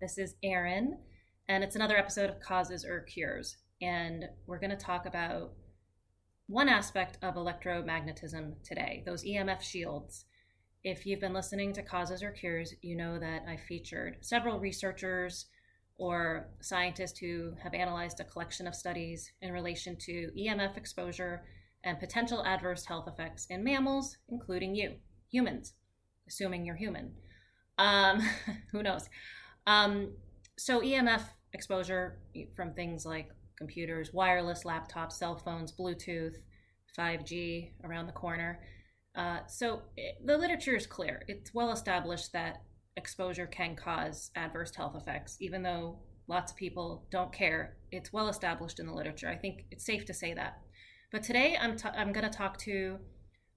[0.00, 0.96] This is Erin,
[1.46, 3.58] and it's another episode of Causes or Cures.
[3.82, 5.52] And we're going to talk about
[6.46, 10.24] one aspect of electromagnetism today those EMF shields.
[10.84, 15.48] If you've been listening to Causes or Cures, you know that I featured several researchers
[15.98, 21.42] or scientists who have analyzed a collection of studies in relation to EMF exposure
[21.84, 24.94] and potential adverse health effects in mammals, including you,
[25.30, 25.74] humans,
[26.26, 27.12] assuming you're human.
[27.76, 28.22] Um,
[28.72, 29.10] who knows?
[29.66, 30.12] Um,
[30.58, 31.22] so, EMF
[31.52, 32.18] exposure
[32.54, 33.28] from things like
[33.58, 36.34] computers, wireless laptops, cell phones, Bluetooth,
[36.98, 38.60] 5G around the corner.
[39.14, 41.22] Uh, so, it, the literature is clear.
[41.28, 42.62] It's well established that
[42.96, 45.98] exposure can cause adverse health effects, even though
[46.28, 47.76] lots of people don't care.
[47.90, 49.28] It's well established in the literature.
[49.28, 50.58] I think it's safe to say that.
[51.10, 52.98] But today I'm, t- I'm going to talk to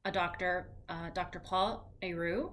[0.05, 1.39] a doctor, uh, Dr.
[1.39, 2.51] Paul Héroux,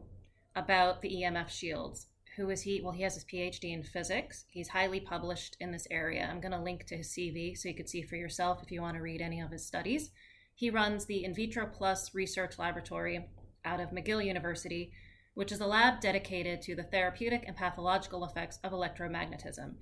[0.55, 2.07] about the EMF shields.
[2.37, 2.81] Who is he?
[2.81, 4.45] Well, he has his PhD in physics.
[4.49, 6.29] He's highly published in this area.
[6.31, 8.81] I'm going to link to his CV so you can see for yourself if you
[8.81, 10.11] want to read any of his studies.
[10.55, 13.29] He runs the In Vitro Plus Research Laboratory
[13.65, 14.93] out of McGill University,
[15.35, 19.75] which is a lab dedicated to the therapeutic and pathological effects of electromagnetism.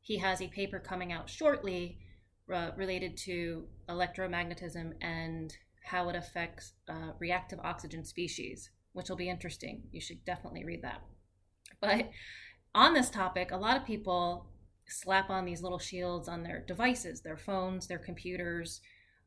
[0.00, 1.98] He has a paper coming out shortly
[2.52, 9.28] uh, related to electromagnetism and how it affects uh, reactive oxygen species, which will be
[9.28, 9.82] interesting.
[9.90, 11.02] You should definitely read that.
[11.80, 12.10] But
[12.74, 14.46] on this topic, a lot of people
[14.88, 18.80] slap on these little shields on their devices, their phones, their computers,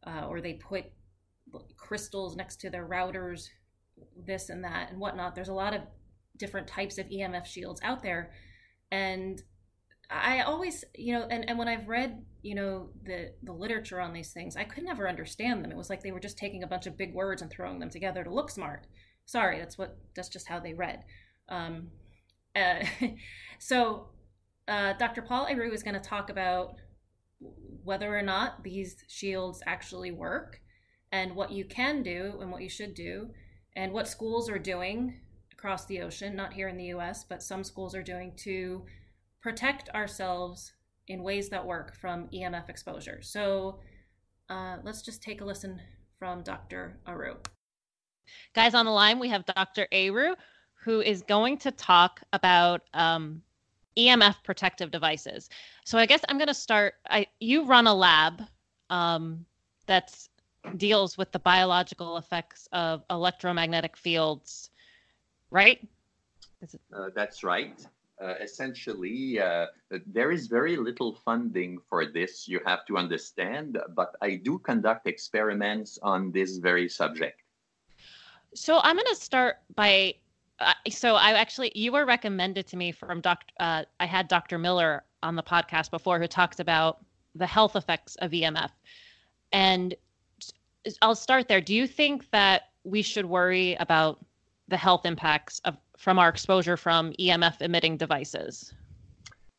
[0.05, 0.85] uh, or they put
[1.77, 3.47] crystals next to their routers,
[4.25, 5.35] this and that and whatnot.
[5.35, 5.81] There's a lot of
[6.37, 8.31] different types of EMF shields out there.
[8.91, 9.41] And
[10.09, 14.13] I always, you know, and, and when I've read, you know, the, the literature on
[14.13, 15.71] these things, I could never understand them.
[15.71, 17.89] It was like they were just taking a bunch of big words and throwing them
[17.89, 18.87] together to look smart.
[19.25, 21.03] Sorry, that's what, that's just how they read.
[21.49, 21.89] Um,
[23.59, 24.07] so
[24.67, 25.21] uh, Dr.
[25.21, 26.75] Paul Héroux is going to talk about
[27.83, 30.61] whether or not these shields actually work
[31.11, 33.29] and what you can do and what you should do
[33.75, 35.19] and what schools are doing
[35.51, 38.85] across the ocean, not here in the US, but some schools are doing to
[39.41, 40.73] protect ourselves
[41.07, 43.21] in ways that work from EMF exposure.
[43.21, 43.79] So
[44.49, 45.79] uh, let's just take a listen
[46.17, 46.99] from Dr.
[47.07, 47.37] Héroux.
[48.53, 49.87] Guys, on the line, we have Dr.
[49.91, 50.35] Héroux,
[50.81, 53.41] who is going to talk about um,
[53.97, 55.49] EMF protective devices.
[55.85, 56.95] So I guess I'm going to start.
[57.09, 58.41] I you run a lab
[58.89, 59.45] um,
[59.85, 60.29] that's
[60.77, 64.69] deals with the biological effects of electromagnetic fields,
[65.51, 65.79] right?
[66.93, 67.85] Uh, that's right
[68.21, 69.67] uh, essentially, uh,
[70.05, 75.07] there is very little funding for this, you have to understand, but I do conduct
[75.07, 77.41] experiments on this very subject.
[78.53, 80.15] So I'm going to start by.
[80.89, 83.53] So I actually, you were recommended to me from Dr.
[83.59, 84.57] Uh, I had Dr.
[84.57, 87.03] Miller on the podcast before who talks about
[87.35, 88.71] the health effects of EMF.
[89.51, 89.95] And
[91.01, 91.61] I'll start there.
[91.61, 94.19] Do you think that we should worry about
[94.67, 98.73] the health impacts of from our exposure from EMF emitting devices?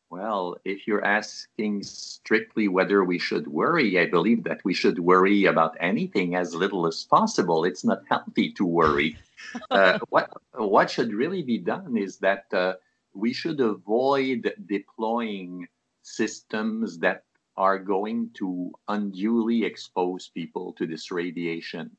[0.09, 5.45] Well, if you're asking strictly whether we should worry, I believe that we should worry
[5.45, 7.63] about anything as little as possible.
[7.63, 9.15] It's not healthy to worry.
[9.71, 12.73] uh, what what should really be done is that uh,
[13.13, 15.67] we should avoid deploying
[16.03, 17.23] systems that
[17.57, 21.91] are going to unduly expose people to this radiation.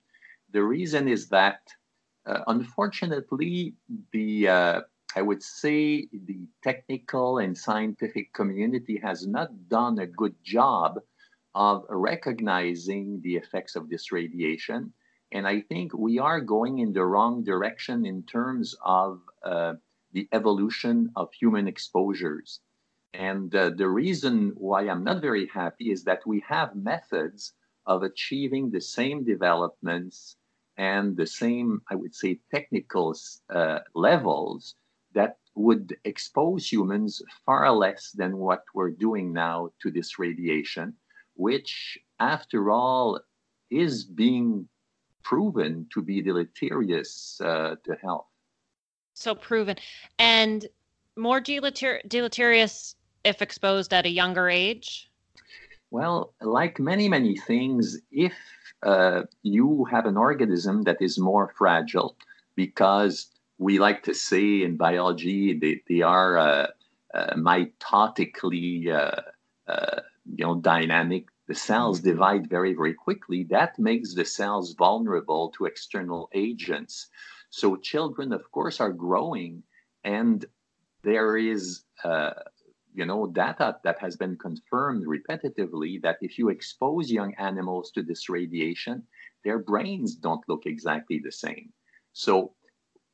[0.53, 1.61] The reason is that
[2.27, 3.75] uh, unfortunately,
[4.13, 4.81] the uh,
[5.17, 11.01] I would say the technical and scientific community has not done a good job
[11.55, 14.93] of recognizing the effects of this radiation.
[15.33, 19.75] And I think we are going in the wrong direction in terms of uh,
[20.13, 22.61] the evolution of human exposures.
[23.15, 27.55] And uh, the reason why I'm not very happy is that we have methods
[27.87, 30.37] of achieving the same developments
[30.77, 33.15] and the same, I would say, technical
[33.49, 34.75] uh, levels
[35.15, 40.95] that would expose humans far less than what we're doing now to this radiation,
[41.35, 43.21] which, after all,
[43.71, 44.69] is being
[45.23, 48.27] proven to be deleterious uh, to health.
[49.15, 49.77] So proven.
[50.19, 50.67] And
[51.17, 55.11] more deleter- deleterious if exposed at a younger age?
[55.91, 58.33] Well, like many, many things, if
[58.83, 62.17] uh, you have an organism that is more fragile
[62.57, 63.27] because
[63.59, 66.67] we like to say in biology they, they are uh,
[67.15, 69.21] uh, mitotically uh,
[69.69, 70.01] uh,
[70.35, 75.67] you know dynamic the cells divide very very quickly that makes the cells vulnerable to
[75.67, 76.95] external agents
[77.51, 79.63] so children of course are growing
[80.05, 80.47] and
[81.03, 82.33] there is uh,
[82.95, 88.03] you know data that has been confirmed repetitively that if you expose young animals to
[88.03, 89.03] this radiation,
[89.45, 91.73] their brains don't look exactly the same.
[92.13, 92.53] So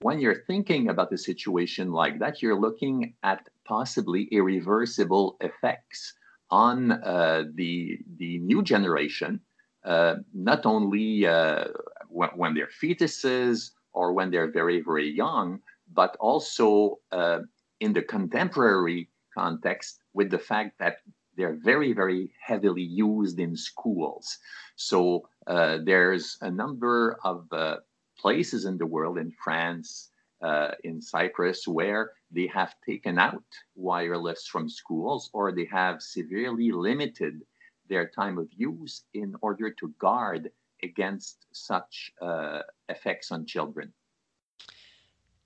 [0.00, 6.14] when you're thinking about a situation like that, you're looking at possibly irreversible effects
[6.50, 9.40] on uh, the the new generation,
[9.84, 11.64] uh, not only uh,
[12.08, 15.60] when, when, they're fetuses or when they're very very young,
[15.92, 17.40] but also uh,
[17.80, 20.98] in the contemporary context with the fact that
[21.36, 24.38] they're very very heavily used in schools.
[24.76, 27.76] So uh, there's a number of uh,
[28.18, 30.10] places in the world, in France,
[30.42, 33.42] uh, in Cyprus, where they have taken out
[33.74, 37.42] wireless from schools or they have severely limited
[37.88, 40.50] their time of use in order to guard
[40.82, 43.92] against such uh, effects on children.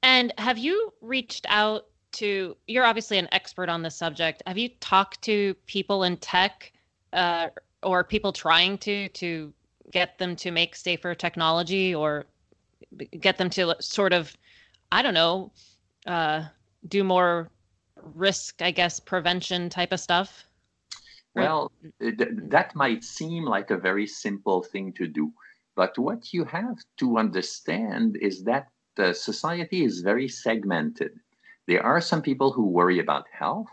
[0.02, 4.42] And have you reached out to, you're obviously an expert on this subject.
[4.46, 6.72] Have you talked to people in tech
[7.12, 7.48] uh,
[7.82, 9.52] or people trying to, to
[9.90, 12.26] get them to make safer technology or
[13.20, 14.36] get them to sort of,
[14.92, 15.50] I don't know,
[16.06, 16.44] uh,
[16.86, 17.50] do more
[18.14, 20.44] risk, I guess, prevention type of stuff?
[21.34, 25.32] Well, th- that might seem like a very simple thing to do.
[25.74, 28.68] But what you have to understand is that
[29.14, 31.12] society is very segmented.
[31.66, 33.70] There are some people who worry about health.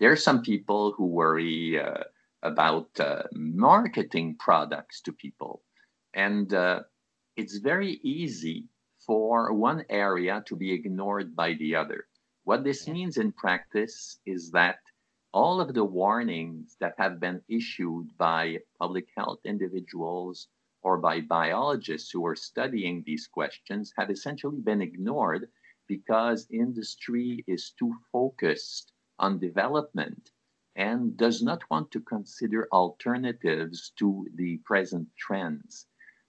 [0.00, 2.04] There are some people who worry uh,
[2.42, 5.60] about uh, marketing products to people.
[6.14, 6.84] And uh,
[7.36, 8.68] it's very easy
[9.06, 12.06] for one area to be ignored by the other.
[12.44, 14.78] What this means in practice is that
[15.32, 20.48] all of the warnings that have been issued by public health individuals
[20.82, 25.48] or by biologists who are studying these questions have essentially been ignored
[25.88, 30.30] because industry is too focused on development
[30.76, 35.86] and does not want to consider alternatives to the present trends.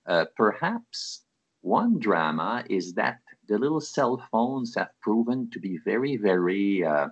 [0.08, 1.25] Uh, perhaps
[1.66, 3.18] one drama is that
[3.48, 7.08] the little cell phones have proven to be very, very, uh,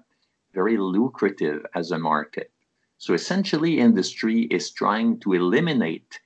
[0.53, 2.51] very lucrative as a market.
[2.99, 6.19] So essentially, industry is trying to eliminate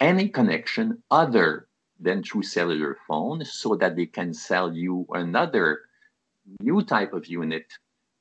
[0.00, 1.66] any connection other
[1.98, 5.80] than through cellular phone so that they can sell you another
[6.60, 7.66] new type of unit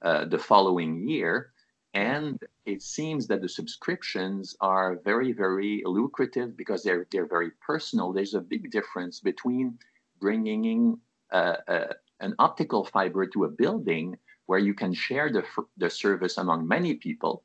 [0.01, 1.51] uh, the following year
[1.94, 8.13] and it seems that the subscriptions are very very lucrative because they're they're very personal.
[8.13, 9.80] There's a big difference between
[10.19, 11.00] bringing
[11.31, 15.44] uh, uh, an optical fiber to a building where you can share the,
[15.77, 17.44] the service among many people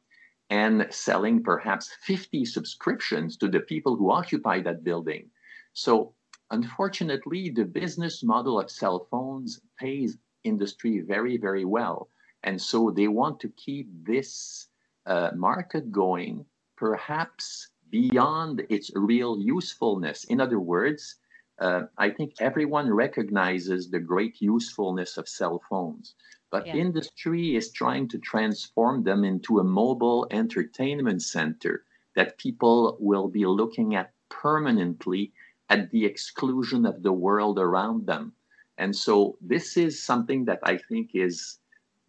[0.50, 5.30] and selling perhaps 50 subscriptions to the people who occupy that building.
[5.72, 6.14] So
[6.50, 12.08] unfortunately the business model of cell phones pays industry very very well
[12.44, 14.68] and so they want to keep this
[15.06, 16.44] uh, market going,
[16.76, 20.24] perhaps beyond its real usefulness.
[20.24, 21.16] In other words,
[21.58, 26.14] uh, I think everyone recognizes the great usefulness of cell phones,
[26.50, 26.74] but yeah.
[26.74, 33.46] industry is trying to transform them into a mobile entertainment center that people will be
[33.46, 35.32] looking at permanently
[35.70, 38.34] at the exclusion of the world around them.
[38.76, 41.58] And so this is something that I think is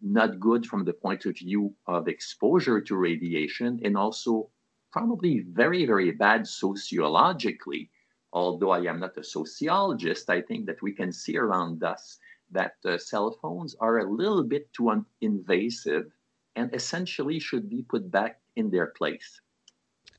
[0.05, 4.49] not good from the point of view of exposure to radiation and also
[4.91, 7.89] probably very, very bad sociologically.
[8.31, 12.19] Although I am not a sociologist, I think that we can see around us
[12.51, 16.11] that uh, cell phones are a little bit too un- invasive
[16.55, 19.41] and essentially should be put back in their place.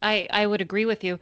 [0.03, 1.19] I, I would agree with you.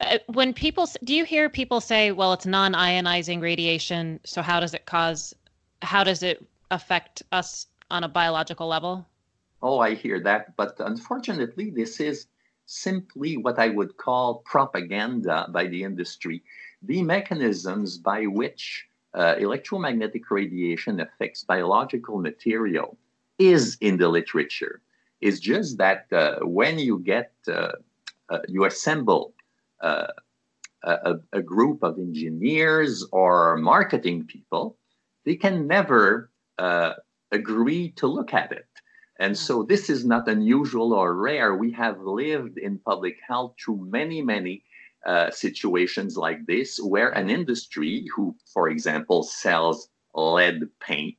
[0.00, 4.58] Uh, when people do you hear people say, well, it's non ionizing radiation, so how
[4.58, 5.34] does it cause,
[5.82, 9.06] how does it affect us on a biological level?
[9.60, 10.56] Oh, I hear that.
[10.56, 12.26] But unfortunately, this is
[12.66, 16.42] simply what I would call propaganda by the industry.
[16.82, 22.96] The mechanisms by which uh, electromagnetic radiation affects biological material
[23.38, 24.80] is in the literature.
[25.20, 27.72] It's just that uh, when you get, uh,
[28.30, 29.34] uh you assemble
[29.80, 30.08] uh,
[30.82, 34.76] a, a, group of engineers or marketing people,
[35.24, 36.94] they can never uh,
[37.32, 38.66] agree to look at it.
[39.18, 41.54] And so this is not unusual or rare.
[41.54, 44.64] We have lived in public health through many, many
[45.06, 51.18] uh, situations like this, where an industry who, for example, sells lead paint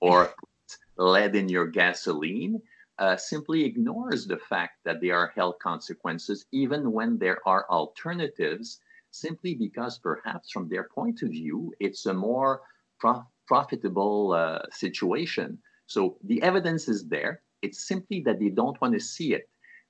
[0.00, 0.34] or
[0.96, 2.60] lead in your gasoline
[2.98, 8.80] uh, simply ignores the fact that there are health consequences, even when there are alternatives,
[9.10, 12.62] simply because perhaps from their point of view, it's a more
[12.98, 15.58] prof- profitable uh, situation.
[15.86, 17.42] So the evidence is there.
[17.62, 19.48] It's simply that they don't want to see it.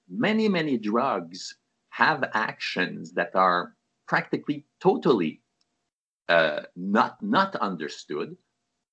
[0.08, 1.56] Many, many drugs
[1.90, 3.74] have actions that are
[4.06, 5.40] practically totally
[6.28, 8.36] uh, not not understood,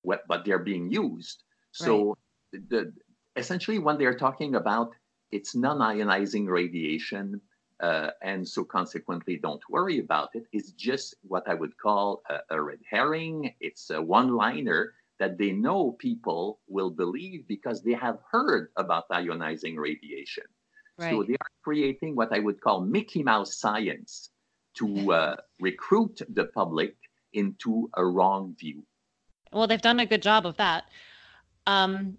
[0.04, 1.44] but they're being used.
[1.72, 2.16] So
[2.52, 2.68] right.
[2.68, 2.92] the,
[3.36, 4.92] essentially, when they're talking about
[5.30, 7.40] it's non-ionizing radiation,
[7.82, 12.56] uh, and so consequently don't worry about it, it's just what I would call a,
[12.56, 13.52] a red herring.
[13.60, 19.76] It's a one-liner that they know people will believe because they have heard about ionizing
[19.76, 20.44] radiation.
[20.98, 21.10] Right.
[21.10, 24.30] So they are creating what I would call Mickey Mouse science
[24.74, 26.94] to uh, recruit the public
[27.32, 28.84] into a wrong view.
[29.52, 30.84] Well, they've done a good job of that.
[31.66, 32.16] Um,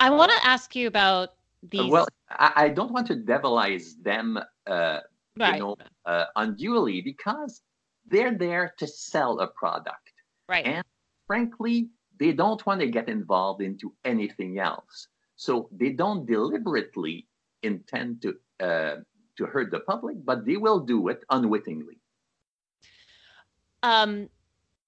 [0.00, 1.90] I want to ask you about these.
[1.90, 2.08] Well,
[2.38, 5.00] I, I don't want to devilize them, uh,
[5.36, 5.54] right.
[5.54, 7.62] you know, uh, unduly because
[8.06, 10.12] they're there to sell a product.
[10.48, 10.66] Right.
[10.66, 10.84] And
[11.26, 11.88] frankly,
[12.18, 15.08] they don't want to get involved into anything else.
[15.36, 17.26] So they don't deliberately
[17.62, 18.96] intend to uh,
[19.36, 21.98] to hurt the public, but they will do it unwittingly.
[23.82, 24.28] Um,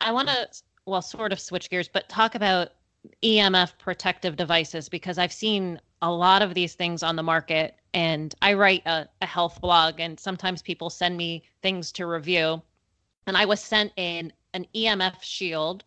[0.00, 0.46] I want to
[0.86, 2.70] well, sort of switch gears, but talk about
[3.22, 8.34] EMF protective devices because I've seen a lot of these things on the market, and
[8.42, 12.62] I write a, a health blog, and sometimes people send me things to review,
[13.26, 15.84] and I was sent in an EMF shield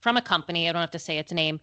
[0.00, 0.68] from a company.
[0.68, 1.60] I don't have to say its name.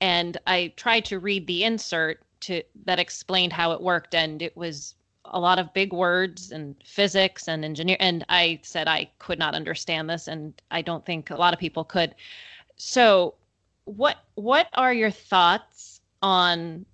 [0.00, 4.56] And I tried to read the insert to that explained how it worked, and it
[4.56, 4.94] was
[5.26, 7.96] a lot of big words and physics and engineer.
[8.00, 11.60] And I said I could not understand this, and I don't think a lot of
[11.60, 12.14] people could.
[12.76, 13.34] So,
[13.84, 16.84] what what are your thoughts on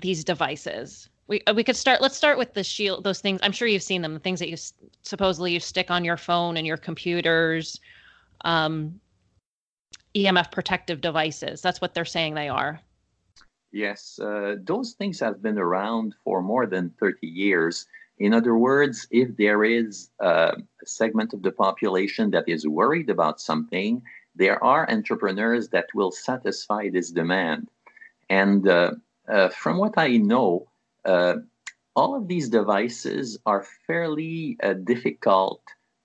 [0.00, 1.08] these devices?
[1.26, 2.00] We we could start.
[2.00, 3.04] Let's start with the shield.
[3.04, 3.40] Those things.
[3.42, 4.14] I'm sure you've seen them.
[4.14, 4.56] The things that you
[5.02, 7.80] supposedly you stick on your phone and your computers.
[8.44, 9.00] Um,
[10.14, 11.60] EMF protective devices.
[11.62, 12.80] That's what they're saying they are.
[13.72, 17.86] Yes, uh, those things have been around for more than 30 years.
[18.18, 23.08] In other words, if there is uh, a segment of the population that is worried
[23.08, 24.02] about something,
[24.34, 27.68] there are entrepreneurs that will satisfy this demand.
[28.28, 28.94] And uh, uh
[29.50, 30.66] from what I know,
[31.04, 31.36] uh,
[31.96, 35.62] all of these devices are fairly uh, difficult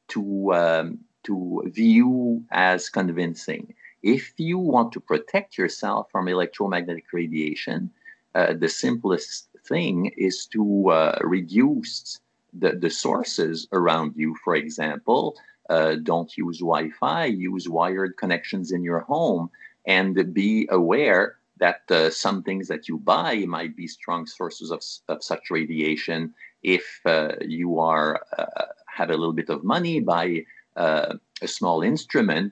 [0.10, 3.74] to, um, to view as convincing.
[4.03, 7.89] If you want to protect yourself from electromagnetic radiation,
[8.36, 12.20] uh, the simplest thing is to uh, reduce
[12.53, 14.36] the, the sources around you.
[14.44, 15.36] For example,
[15.70, 19.50] uh, don't use Wi Fi, use wired connections in your home,
[19.88, 24.81] and be aware that uh, some things that you buy might be strong sources of,
[25.07, 26.33] of such radiation.
[26.63, 28.45] If uh, you are uh,
[28.88, 30.43] have a little bit of money, buy
[30.77, 32.51] a small instrument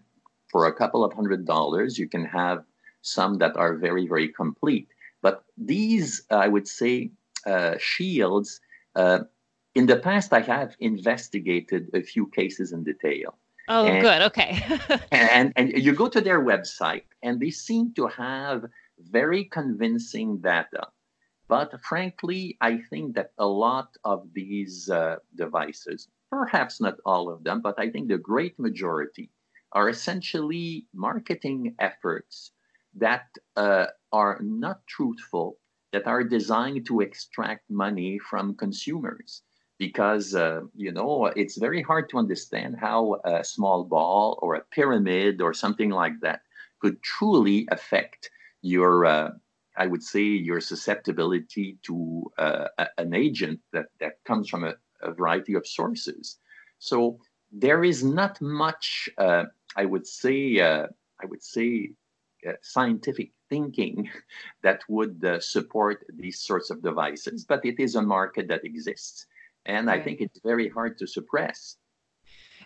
[0.50, 2.63] for a couple of hundred dollars, you can have
[3.01, 4.88] some that are very, very complete.
[5.22, 7.12] But these, I would say,
[7.45, 8.62] uh, shields,
[8.95, 9.19] uh,
[9.75, 13.38] in the past, I have investigated a few cases in detail.
[13.67, 14.22] Oh, and, good.
[14.24, 14.63] Okay.
[15.12, 18.65] and, and you go to their website, and they seem to have
[19.12, 20.88] very convincing data.
[21.48, 27.43] But frankly, I think that a lot of these uh, devices, perhaps not all of
[27.43, 29.29] them, but I think the great majority,
[29.74, 32.51] are essentially marketing efforts
[32.95, 35.57] that uh, are not truthful,
[35.91, 39.41] that are designed to extract money from consumers.
[39.79, 44.63] Because, uh, you know, it's very hard to understand how a small ball or a
[44.72, 46.41] pyramid or something like that
[46.79, 48.29] could truly affect
[48.63, 49.29] your, uh,
[49.77, 52.67] I would say, your susceptibility to uh,
[52.98, 56.38] an agent that, that comes from a, a variety of sources.
[56.79, 57.20] So
[57.51, 59.43] there is not much uh,
[59.75, 60.88] I would say, uh,
[61.22, 61.91] I would say,
[62.48, 64.10] uh, scientific thinking
[64.63, 69.25] that would uh, support these sorts of devices, but it is a market that exists,
[69.65, 70.01] and right.
[70.01, 71.77] I think it's very hard to suppress.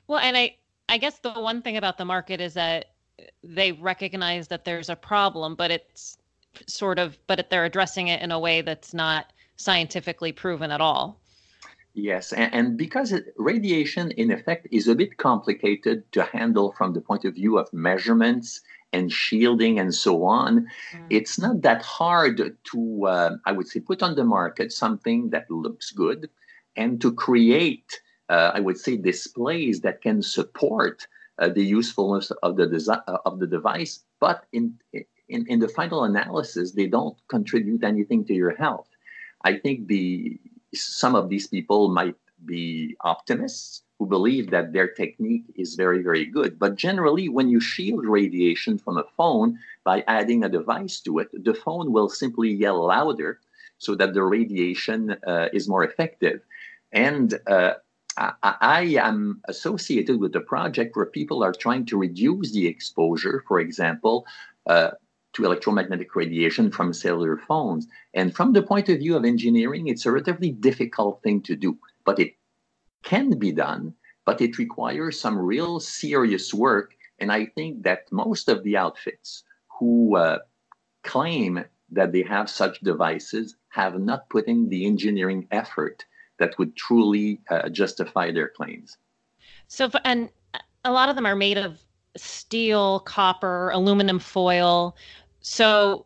[0.07, 0.57] Well, and I,
[0.89, 2.93] I guess the one thing about the market is that
[3.43, 6.17] they recognize that there's a problem, but it's
[6.65, 11.19] sort of, but they're addressing it in a way that's not scientifically proven at all.
[11.93, 16.93] Yes, and, and because it, radiation, in effect, is a bit complicated to handle from
[16.93, 18.61] the point of view of measurements
[18.93, 21.05] and shielding and so on, mm.
[21.09, 25.49] it's not that hard to, uh, I would say, put on the market something that
[25.49, 26.29] looks good
[26.75, 31.07] and to create, uh, I would say, displays that can support
[31.39, 34.79] uh, the usefulness of the desi- of the device, but in,
[35.29, 38.87] in in the final analysis, they don't contribute anything to your health.
[39.43, 40.39] I think the
[40.73, 42.15] some of these people might
[42.45, 46.59] be optimists who believe that their technique is very, very good.
[46.59, 51.29] But generally, when you shield radiation from a phone by adding a device to it,
[51.43, 53.39] the phone will simply yell louder
[53.79, 56.41] so that the radiation uh, is more effective.
[56.91, 57.73] And uh,
[58.17, 63.43] I, I, am associated with a project where people are trying to reduce the exposure,
[63.47, 64.25] for example,
[64.65, 64.91] uh,
[65.33, 67.87] to electromagnetic radiation from cellular phones.
[68.15, 71.77] And from the point of view of engineering, it's a relatively difficult thing to do,
[72.05, 72.35] but it
[73.03, 73.93] can be done,
[74.25, 76.95] but it requires some real serious work.
[77.19, 79.43] And I think that most of the outfits
[79.79, 80.39] who uh,
[81.03, 86.03] claim that they have such devices have not put in the engineering effort
[86.39, 88.97] that would truly uh, justify their claims.
[89.67, 90.29] So, and
[90.83, 91.79] a lot of them are made of
[92.15, 94.95] steel, copper, aluminum foil.
[95.41, 96.05] So,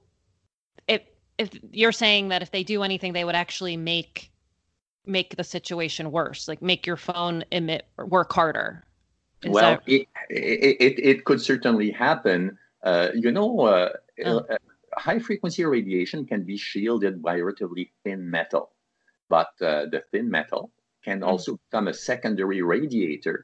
[0.87, 1.01] if
[1.37, 4.31] if you're saying that if they do anything, they would actually make
[5.05, 8.83] make the situation worse, like make your phone emit work harder.
[9.43, 9.83] Is well, that...
[9.87, 12.57] it, it, it could certainly happen.
[12.83, 13.89] Uh, you know, uh,
[14.25, 14.39] oh.
[14.39, 14.57] Uh,
[14.97, 18.70] high frequency radiation can be shielded by relatively thin metal,
[19.37, 20.71] but uh, the thin metal
[21.03, 21.27] can mm.
[21.29, 23.37] also become a secondary radiator,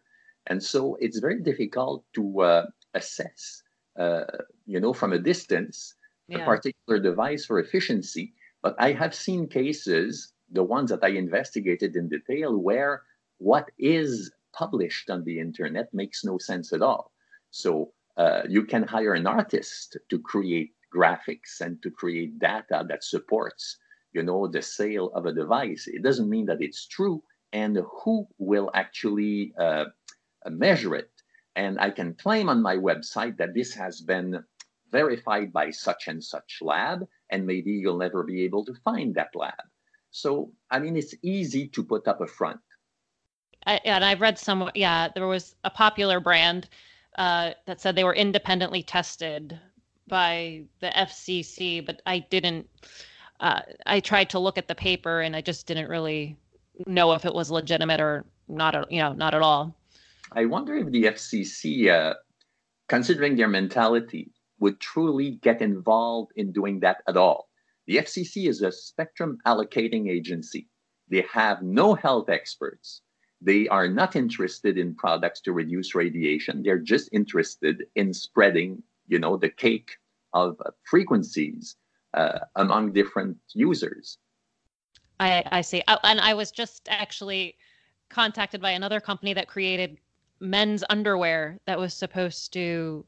[0.48, 3.64] and so it's very difficult to uh, assess,
[3.98, 4.26] uh,
[4.66, 5.96] you know, from a distance
[6.28, 6.40] yeah.
[6.40, 8.34] a particular device for efficiency.
[8.62, 13.04] But I have seen cases, the ones that I investigated in detail, where
[13.38, 17.12] what is published on the internet makes no sense at all.
[17.52, 23.04] So uh, you can hire an artist to create graphics and to create data that
[23.04, 23.78] supports
[24.14, 27.22] you know the sale of a device it doesn't mean that it's true
[27.54, 29.86] and who will actually uh,
[30.50, 31.12] measure it
[31.56, 34.44] and i can claim on my website that this has been
[34.92, 39.30] verified by such and such lab and maybe you'll never be able to find that
[39.36, 39.68] lab
[40.12, 42.60] so i mean it's easy to put up a front
[43.66, 46.70] I, and i've read some yeah there was a popular brand
[47.18, 49.60] uh, that said they were independently tested
[50.08, 52.70] by the FCC, but I didn't.
[53.40, 56.38] Uh, I tried to look at the paper, and I just didn't really
[56.86, 58.92] know if it was legitimate or not.
[58.92, 59.76] You know, not at all.
[60.32, 62.16] I wonder if the FCC, uh,
[62.90, 67.50] considering their mentality, would truly get involved in doing that at all.
[67.86, 70.68] The FCC is a spectrum allocating agency.
[71.10, 73.02] They have no health experts.
[73.40, 76.64] They are not interested in products to reduce radiation.
[76.64, 79.92] They're just interested in spreading you know, the cake
[80.34, 81.76] of frequencies
[82.18, 84.18] uh, among different users.
[85.20, 85.84] I, I see.
[85.88, 87.56] Oh, and I was just actually
[88.10, 89.98] contacted by another company that created
[90.40, 93.06] men's underwear that was supposed to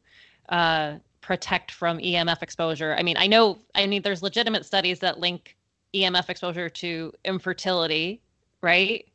[0.49, 2.95] uh, protect from EMF exposure.
[2.97, 5.55] I mean, I know, I mean, there's legitimate studies that link
[5.93, 8.21] EMF exposure to infertility,
[8.61, 9.05] right?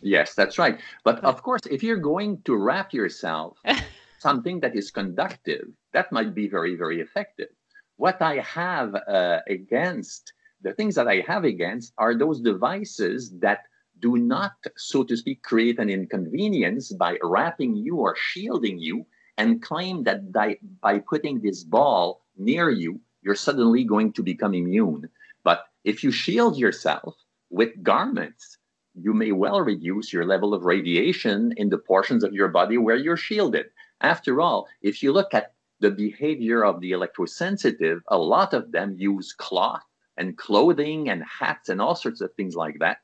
[0.00, 0.80] Yes, that's right.
[1.04, 3.58] But of course, if you're going to wrap yourself
[4.18, 7.48] something that is conductive, that might be very, very effective.
[7.96, 13.60] What I have uh, against, the things that I have against are those devices that
[14.00, 19.06] do not, so to speak, create an inconvenience by wrapping you or shielding you
[19.38, 24.54] and claim that by, by putting this ball near you, you're suddenly going to become
[24.54, 25.08] immune.
[25.44, 27.14] But if you shield yourself
[27.50, 28.58] with garments,
[28.94, 32.96] you may well reduce your level of radiation in the portions of your body where
[32.96, 33.66] you're shielded.
[34.00, 38.94] After all, if you look at the behavior of the electrosensitive, a lot of them
[38.96, 39.82] use cloth
[40.16, 42.98] and clothing and hats and all sorts of things like that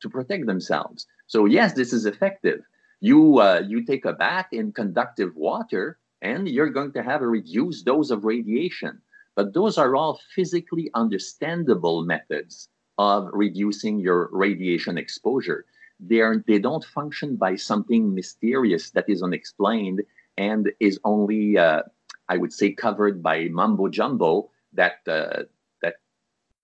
[0.00, 1.06] to protect themselves.
[1.26, 2.60] So yes, this is effective.
[3.00, 7.34] You uh, you take a bath in conductive water, and you're going to have a
[7.38, 9.00] reduced dose of radiation.
[9.36, 15.64] But those are all physically understandable methods of reducing your radiation exposure.
[15.98, 20.02] They are they don't function by something mysterious that is unexplained
[20.36, 21.82] and is only, uh,
[22.30, 25.42] I would say, covered by mumbo jumbo that uh,
[25.82, 25.96] that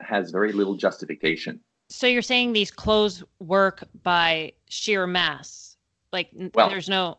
[0.01, 1.61] has very little justification.
[1.89, 5.77] So you're saying these clothes work by sheer mass,
[6.13, 7.19] like well, there's no.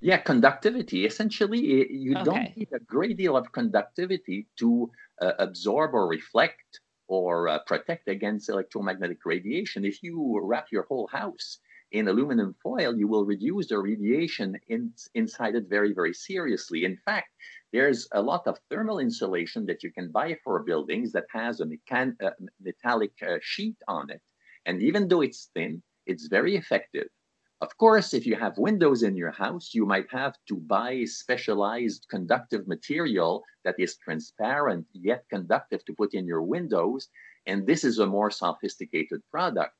[0.00, 1.04] Yeah, conductivity.
[1.06, 1.60] Essentially,
[1.92, 2.24] you okay.
[2.24, 8.08] don't need a great deal of conductivity to uh, absorb or reflect or uh, protect
[8.08, 9.84] against electromagnetic radiation.
[9.84, 11.58] If you wrap your whole house
[11.92, 16.84] in aluminum foil, you will reduce the radiation in, inside it very, very seriously.
[16.84, 17.28] In fact,
[17.72, 21.66] there's a lot of thermal insulation that you can buy for buildings that has a
[21.66, 22.30] mechan- uh,
[22.60, 24.20] metallic uh, sheet on it.
[24.66, 27.08] And even though it's thin, it's very effective.
[27.62, 32.06] Of course, if you have windows in your house, you might have to buy specialized
[32.10, 37.08] conductive material that is transparent yet conductive to put in your windows.
[37.46, 39.74] And this is a more sophisticated product.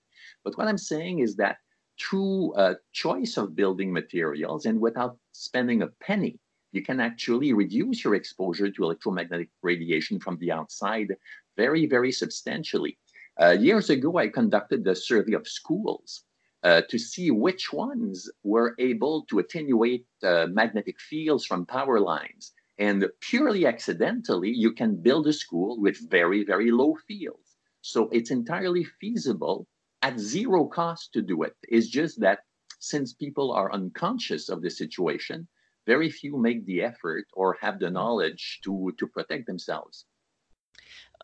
[0.44, 1.56] But what I'm saying is that
[2.00, 6.38] through a choice of building materials and without spending a penny,
[6.72, 11.14] you can actually reduce your exposure to electromagnetic radiation from the outside
[11.56, 12.98] very, very substantially.
[13.40, 16.24] Uh, years ago, I conducted a survey of schools
[16.62, 22.52] uh, to see which ones were able to attenuate uh, magnetic fields from power lines.
[22.78, 27.56] And purely accidentally, you can build a school with very, very low fields.
[27.82, 29.66] So it's entirely feasible
[30.02, 31.54] at zero cost to do it.
[31.68, 32.40] It's just that
[32.78, 35.46] since people are unconscious of the situation,
[35.86, 40.06] very few make the effort or have the knowledge to, to protect themselves.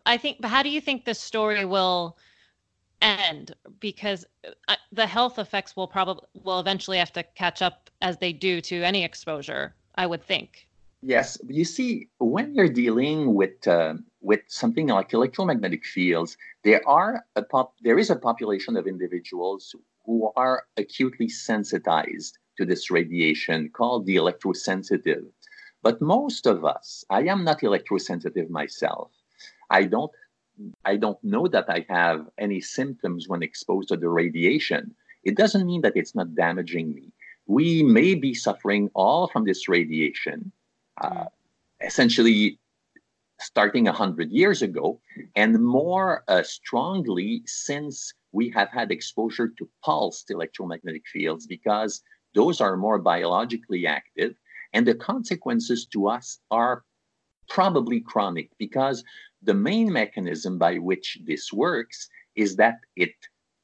[0.06, 2.16] I think, but how do you think the story will
[3.02, 3.54] end?
[3.80, 4.24] Because
[4.68, 8.60] uh, the health effects will probably will eventually have to catch up as they do
[8.62, 9.74] to any exposure.
[9.96, 10.68] I would think.
[11.02, 17.24] Yes, you see, when you're dealing with uh, with something like electromagnetic fields, there are
[17.36, 23.70] a pop, there is a population of individuals who are acutely sensitized to this radiation
[23.70, 25.24] called the electrosensitive.
[25.82, 29.10] But most of us, I am not electrosensitive myself.
[29.70, 30.12] I don't
[30.84, 34.94] I don't know that I have any symptoms when exposed to the radiation.
[35.22, 37.12] It doesn't mean that it's not damaging me.
[37.46, 40.50] We may be suffering all from this radiation,
[41.00, 41.26] uh,
[41.80, 42.58] essentially
[43.40, 45.00] starting 100 years ago,
[45.36, 52.02] and more uh, strongly since we have had exposure to pulsed electromagnetic fields because
[52.34, 54.34] those are more biologically active.
[54.72, 56.84] And the consequences to us are
[57.48, 59.02] probably chronic because
[59.42, 63.14] the main mechanism by which this works is that it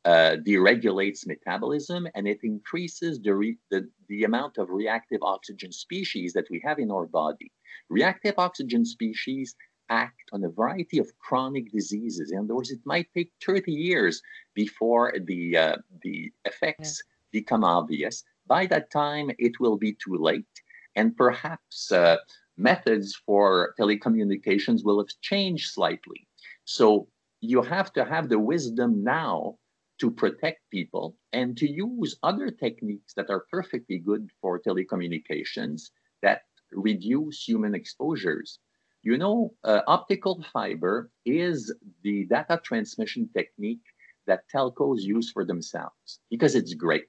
[0.04, 6.32] uh, deregulates metabolism and it increases the, re- the, the amount of reactive oxygen species
[6.32, 7.50] that we have in our body.
[7.88, 9.54] Reactive oxygen species
[9.88, 12.32] act on a variety of chronic diseases.
[12.32, 14.22] In other words, it might take 30 years
[14.54, 17.40] before the, uh, the effects yeah.
[17.40, 18.24] become obvious.
[18.46, 20.54] By that time, it will be too late.
[20.96, 22.16] And perhaps uh,
[22.56, 26.26] methods for telecommunications will have changed slightly.
[26.64, 27.08] So
[27.40, 29.58] you have to have the wisdom now
[29.98, 35.90] to protect people and to use other techniques that are perfectly good for telecommunications
[36.22, 38.58] that reduce human exposures.
[39.02, 43.84] You know, uh, optical fiber is the data transmission technique
[44.26, 47.08] that telcos use for themselves because it's great.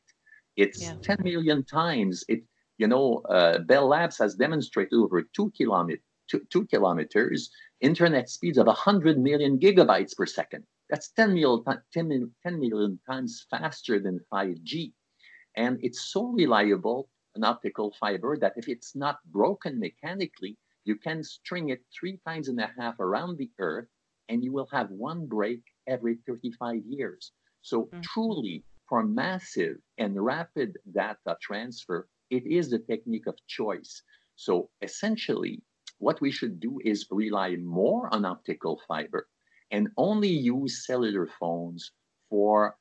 [0.55, 0.95] It's yeah.
[1.01, 2.43] 10 million times it
[2.77, 7.49] you know, uh, Bell Labs has demonstrated over two, kilomet- two, two kilometers
[7.81, 10.63] internet speeds of 100 million gigabytes per second.
[10.89, 11.63] That's 10 million,
[11.93, 14.93] 10 million, 10 million times faster than 5G.
[15.55, 21.23] And it's so reliable, an optical fiber, that if it's not broken mechanically, you can
[21.23, 23.87] string it three times and a half around the Earth,
[24.29, 27.31] and you will have one break every 35 years.
[27.61, 28.01] So, mm-hmm.
[28.01, 34.01] truly, for massive and rapid data transfer, it is the technique of choice.
[34.35, 35.61] So essentially,
[35.99, 39.27] what we should do is rely more on optical fiber
[39.71, 41.91] and only use cellular phones
[42.29, 42.77] for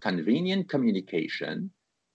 [0.00, 1.70] convenient communication,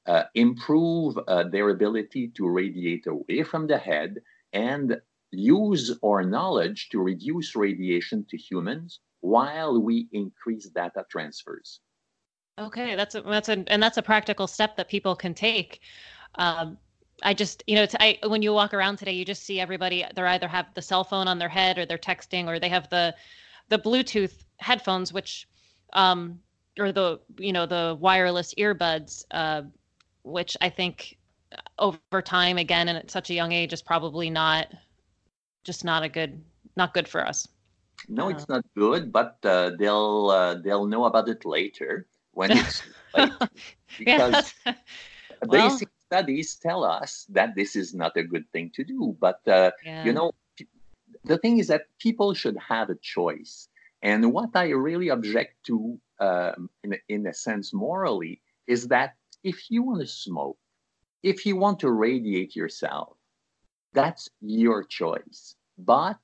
[0.06, 4.16] uh, improve uh, their ability to radiate away from the head,
[4.54, 5.00] and
[5.32, 11.80] use our knowledge to reduce radiation to humans while we increase data transfers.
[12.62, 15.82] Okay, that's a, that's a, and that's a practical step that people can take
[16.36, 16.78] um,
[17.24, 20.06] I just, you know, I, when you walk around today, you just see everybody.
[20.16, 22.90] They're either have the cell phone on their head, or they're texting, or they have
[22.90, 23.16] the
[23.70, 25.48] the Bluetooth headphones, which,
[25.94, 26.40] um,
[26.80, 29.64] or the you know the wireless earbuds, uh,
[30.24, 31.18] which I think
[31.78, 34.68] over time, again, and at such a young age, is probably not
[35.64, 36.44] just not a good,
[36.76, 37.48] not good for us.
[38.08, 42.84] No, it's not good, but uh, they'll uh, they'll know about it later when it's
[43.98, 44.54] because
[45.48, 49.16] well, basic studies tell us that this is not a good thing to do.
[49.20, 50.04] But, uh, yeah.
[50.04, 50.32] you know,
[51.24, 53.68] the thing is that people should have a choice.
[54.02, 59.70] And what I really object to, um, in, in a sense, morally, is that if
[59.70, 60.58] you want to smoke,
[61.24, 63.16] if you want to radiate yourself,
[63.94, 65.56] that's your choice.
[65.78, 66.20] But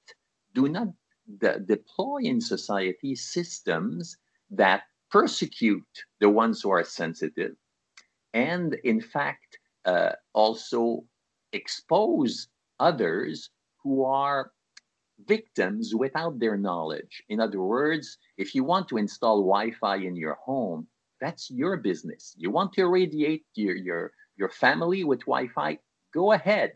[0.53, 0.89] do not
[1.37, 4.17] de- deploy in society systems
[4.51, 7.55] that persecute the ones who are sensitive
[8.33, 11.03] and, in fact, uh, also
[11.53, 12.47] expose
[12.79, 13.49] others
[13.83, 14.51] who are
[15.25, 17.23] victims without their knowledge.
[17.29, 20.87] In other words, if you want to install Wi Fi in your home,
[21.19, 22.35] that's your business.
[22.37, 25.79] You want to irradiate your, your, your family with Wi Fi,
[26.13, 26.73] go ahead.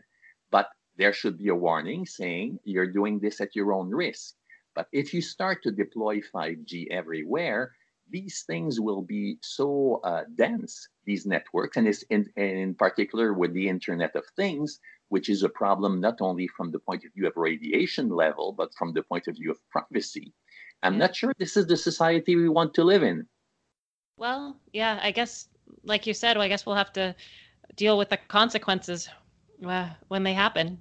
[0.50, 4.34] But there should be a warning saying you're doing this at your own risk.
[4.74, 7.72] But if you start to deploy 5G everywhere,
[8.12, 13.52] these things will be so uh, dense, these networks, and, in, and in particular with
[13.54, 17.26] the Internet of Things, which is a problem not only from the point of view
[17.26, 20.32] of radiation level, but from the point of view of privacy.
[20.82, 23.26] I'm not sure this is the society we want to live in.
[24.16, 25.48] Well, yeah, I guess,
[25.84, 27.14] like you said, well, I guess we'll have to
[27.76, 29.08] deal with the consequences
[29.66, 30.78] uh, when they happen.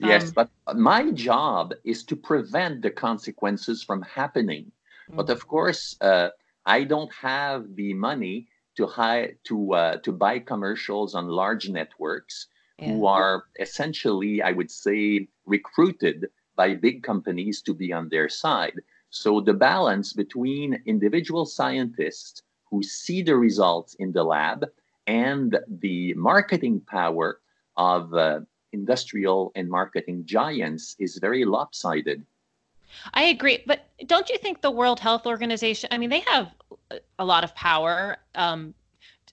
[0.00, 4.64] Yes, um, but my job is to prevent the consequences from happening.
[4.64, 5.16] Mm-hmm.
[5.16, 6.30] But of course, uh,
[6.66, 12.48] I don't have the money to hire to uh, to buy commercials on large networks
[12.78, 12.88] yeah.
[12.88, 18.80] who are essentially, I would say, recruited by big companies to be on their side.
[19.10, 24.66] So the balance between individual scientists who see the results in the lab
[25.06, 27.40] and the marketing power
[27.76, 28.40] of uh,
[28.72, 32.26] industrial and marketing giants is very lopsided.
[33.12, 35.88] I agree, but don't you think the World Health Organization?
[35.92, 36.52] I mean, they have
[37.18, 38.16] a lot of power.
[38.34, 38.74] Um,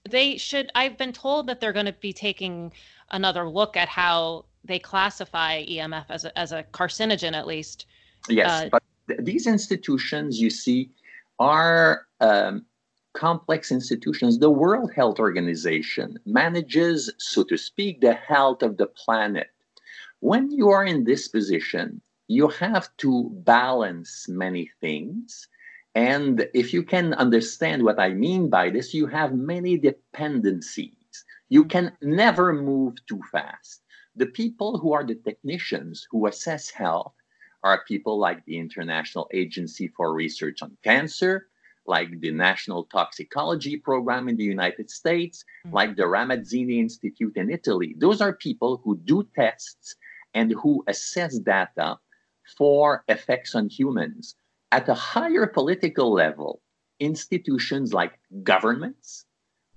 [0.08, 0.70] they should.
[0.74, 2.72] I've been told that they're going to be taking
[3.10, 7.86] another look at how they classify EMF as a, as a carcinogen, at least.
[8.28, 10.90] Yes, uh, but th- these institutions, you see,
[11.38, 12.64] are um,
[13.12, 14.38] complex institutions.
[14.38, 19.48] The World Health Organization manages, so to speak, the health of the planet.
[20.20, 22.00] When you are in this position,
[22.32, 25.48] you have to balance many things.
[25.94, 31.24] And if you can understand what I mean by this, you have many dependencies.
[31.50, 33.82] You can never move too fast.
[34.16, 37.14] The people who are the technicians who assess health
[37.62, 41.48] are people like the International Agency for Research on Cancer,
[41.86, 45.76] like the National Toxicology Program in the United States, mm-hmm.
[45.76, 47.94] like the Ramazzini Institute in Italy.
[47.98, 49.96] Those are people who do tests
[50.34, 51.98] and who assess data
[52.56, 54.34] for effects on humans.
[54.70, 56.60] At a higher political level,
[57.00, 59.26] institutions like governments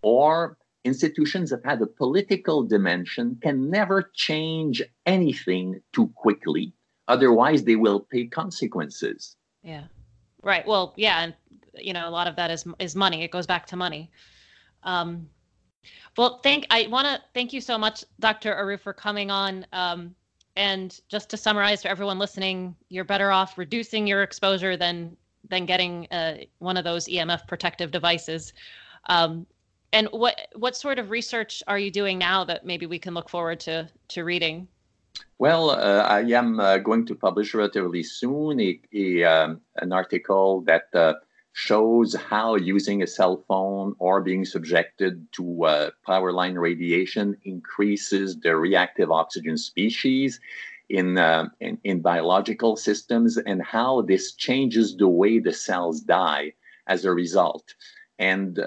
[0.01, 6.73] or institutions that have a political dimension can never change anything too quickly.
[7.07, 9.35] Otherwise, they will pay consequences.
[9.63, 9.85] Yeah.
[10.41, 10.65] Right.
[10.65, 11.33] Well, yeah, and
[11.73, 13.23] you know, a lot of that is is money.
[13.23, 14.11] It goes back to money.
[14.83, 15.27] Um,
[16.17, 18.53] well, thank I want to thank you so much, Dr.
[18.53, 19.65] Héroux, for coming on.
[19.73, 20.15] Um,
[20.55, 25.15] and just to summarize for everyone listening, you're better off reducing your exposure than
[25.49, 28.53] than getting uh, one of those EMF protective devices.
[29.07, 29.45] Um,
[29.93, 33.29] and what what sort of research are you doing now that maybe we can look
[33.29, 34.67] forward to to reading?
[35.37, 40.61] Well, uh, I am uh, going to publish relatively soon a, a um, an article
[40.61, 41.13] that uh,
[41.55, 48.37] shows how using a cell phone or being subjected to uh, power line radiation increases
[48.41, 50.41] the reactive oxygen species
[50.89, 56.51] in, uh, in, in biological systems and how this changes the way the cells die
[56.87, 57.73] as a result.
[58.19, 58.59] And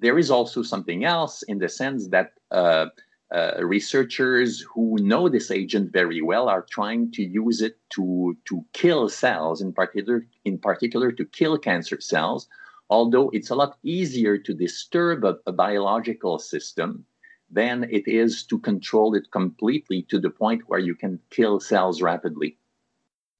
[0.00, 2.88] there is also something else in the sense that uh,
[3.34, 8.64] uh, researchers who know this agent very well are trying to use it to to
[8.72, 12.48] kill cells, in particular, in particular to kill cancer cells.
[12.90, 17.04] Although it's a lot easier to disturb a, a biological system
[17.50, 22.02] than it is to control it completely to the point where you can kill cells
[22.02, 22.56] rapidly.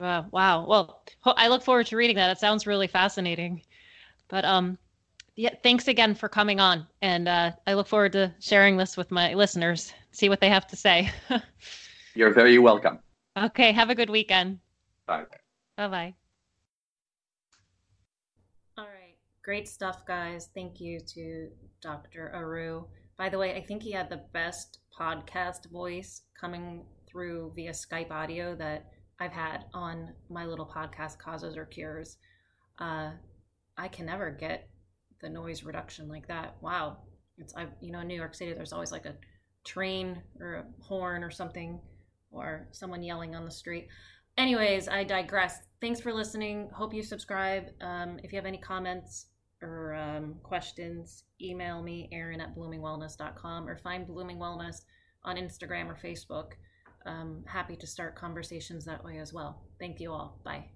[0.01, 0.27] Wow!
[0.33, 0.67] Wow!
[0.67, 2.31] Well, I look forward to reading that.
[2.31, 3.63] It sounds really fascinating.
[4.29, 4.79] But um,
[5.37, 6.87] yeah, thanks again for coming on.
[7.03, 10.67] And uh, I look forward to sharing this with my listeners, see what they have
[10.69, 11.11] to say.
[12.15, 13.01] You're very welcome.
[13.37, 13.73] Okay.
[13.73, 14.61] Have a good weekend.
[15.07, 15.25] Bye.
[15.77, 16.15] Bye bye.
[18.79, 19.17] All right.
[19.45, 20.51] Great stuff, guys.
[20.55, 21.49] Thank you to
[21.81, 22.33] Dr.
[22.35, 22.87] Héroux.
[23.19, 28.13] By the way, I think he had the best podcast voice coming through via Skype
[28.13, 28.87] audio that
[29.21, 32.19] I've had on my little podcast, Causes or Cures.
[32.79, 33.11] Uh,
[33.77, 34.69] I can never get
[35.25, 36.55] the noise reduction like that.
[36.61, 36.99] Wow.
[37.39, 39.17] It's I you know in New York City there's always like a
[39.65, 41.81] train or a horn or something
[42.31, 43.89] or someone yelling on the street.
[44.37, 45.61] Anyways, I digress.
[45.81, 46.69] Thanks for listening.
[46.73, 47.69] Hope you subscribe.
[47.81, 49.27] Um, if you have any comments
[49.63, 54.83] or um, questions, email me, Erin at bloomingwellness.com or find Blooming Wellness
[55.25, 56.53] on Instagram or Facebook.
[57.07, 59.63] Um, happy to start conversations that way as well.
[59.79, 60.41] Thank you all.
[60.45, 60.67] Bye.